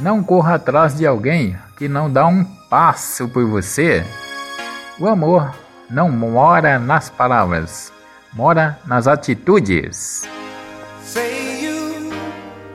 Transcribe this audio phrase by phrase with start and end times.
[0.00, 4.02] Não corra atrás de alguém que não dá um passo por você.
[4.98, 5.54] O amor
[5.90, 7.92] não mora nas palavras,
[8.32, 10.26] mora nas atitudes.
[11.04, 12.12] Say you,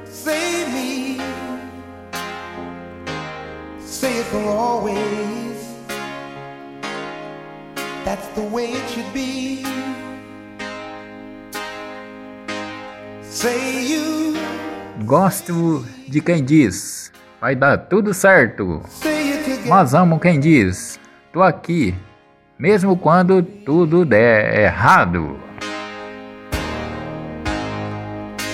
[0.06, 1.18] say me,
[3.80, 5.58] say it for always.
[8.04, 9.64] That's the way it should be.
[13.24, 14.36] Say you,
[15.06, 17.12] Gosto de quem diz,
[17.46, 18.82] vai dar tudo certo.
[19.68, 21.00] Mas amo quem diz,
[21.32, 21.94] tô aqui,
[22.58, 25.38] mesmo quando tudo der errado.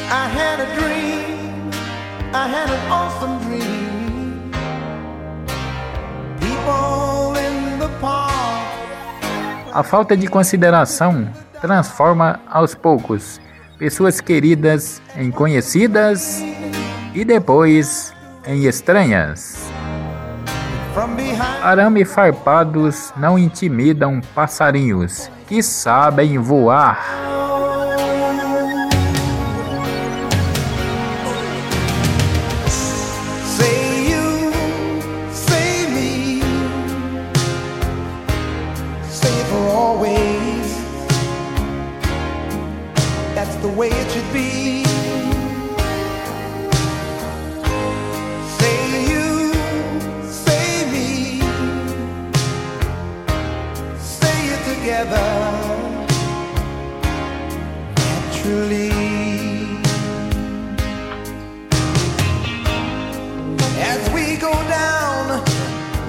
[0.09, 1.71] I had a dream,
[2.33, 4.51] I had an awesome dream.
[6.41, 8.33] People in the park.
[9.71, 11.29] A falta de consideração
[11.61, 13.39] transforma aos poucos
[13.79, 16.43] pessoas queridas em conhecidas
[17.13, 18.13] e depois
[18.45, 19.69] em estranhas.
[21.63, 26.99] Arame farpados não intimidam passarinhos que sabem voar.
[43.33, 44.90] That's the way it should be.
[55.01, 55.17] Together.
[57.97, 58.91] Naturally.
[63.81, 65.43] As we go down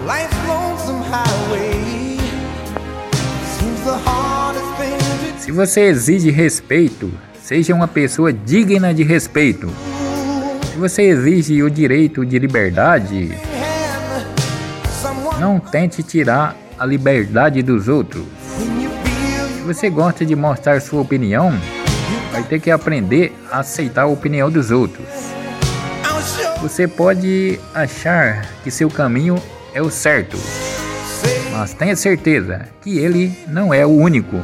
[0.06, 2.18] life's lonesome highway,
[3.58, 4.98] seems the hardest thing
[5.36, 7.10] to Se você exige respeito,
[7.42, 9.68] seja uma pessoa digna de respeito.
[10.70, 13.32] Se você exige o direito de liberdade,
[15.38, 18.41] não tente tirar a liberdade dos outros.
[19.62, 21.52] Se você gosta de mostrar sua opinião,
[22.32, 25.06] vai ter que aprender a aceitar a opinião dos outros.
[26.60, 29.40] Você pode achar que seu caminho
[29.72, 30.36] é o certo,
[31.52, 34.36] mas tenha certeza que ele não é o único.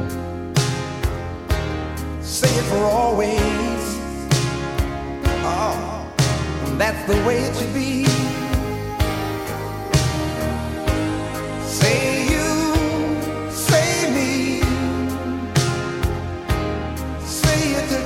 [5.43, 8.28] Oh, that's the way it should be.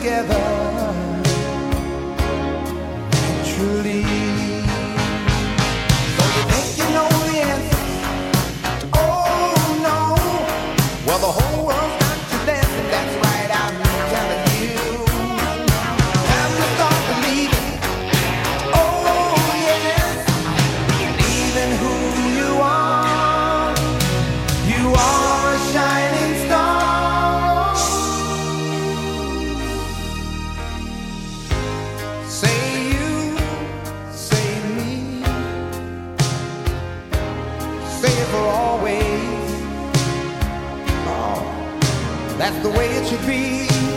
[0.03, 0.72] Together.
[38.33, 39.47] for always.
[41.05, 41.39] Oh,
[42.39, 43.92] that's the way it should be.